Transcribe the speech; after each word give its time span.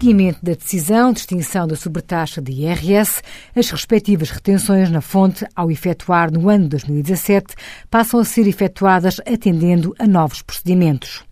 seguimento 0.00 0.38
da 0.42 0.54
decisão 0.54 1.12
de 1.12 1.20
extinção 1.20 1.68
da 1.68 1.76
sobretaxa 1.76 2.40
de 2.40 2.52
IRS, 2.52 3.20
as 3.54 3.68
respectivas 3.68 4.30
retenções 4.30 4.90
na 4.90 5.02
fonte, 5.02 5.44
ao 5.54 5.70
efetuar 5.70 6.32
no 6.32 6.48
ano 6.48 6.64
de 6.64 6.70
2017, 6.70 7.54
passam 7.90 8.18
a 8.18 8.24
ser 8.24 8.48
efetuadas 8.48 9.20
atendendo 9.30 9.94
a 9.98 10.06
novos 10.06 10.40
procedimentos. 10.40 11.22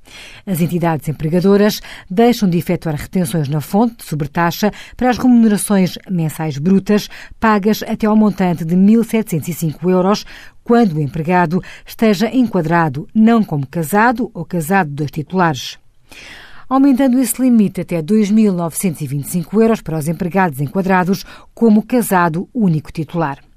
As 0.44 0.60
entidades 0.60 1.08
empregadoras 1.08 1.80
deixam 2.10 2.46
de 2.46 2.58
efetuar 2.58 2.94
retenções 2.94 3.48
na 3.48 3.62
fonte 3.62 3.96
de 3.96 4.04
sobretaxa 4.04 4.70
para 4.98 5.08
as 5.08 5.16
remunerações 5.16 5.94
mensais 6.10 6.58
brutas 6.58 7.08
pagas 7.40 7.82
até 7.82 8.06
ao 8.06 8.14
montante 8.14 8.66
de 8.66 8.76
1.705 8.76 9.88
euros, 9.88 10.26
quando 10.62 10.96
o 10.96 11.00
empregado 11.00 11.62
esteja 11.86 12.28
enquadrado 12.30 13.08
não 13.14 13.42
como 13.42 13.66
casado 13.66 14.30
ou 14.34 14.44
casado 14.44 14.90
de 14.90 14.96
dois 14.96 15.10
titulares 15.10 15.78
aumentando 16.68 17.18
esse 17.18 17.40
limite 17.40 17.80
até 17.80 18.02
2.925 18.02 19.60
euros 19.60 19.80
para 19.80 19.98
os 19.98 20.08
empregados 20.08 20.60
enquadrados 20.60 21.24
como 21.54 21.82
casado 21.82 22.48
único 22.52 22.92
titular. 22.92 23.47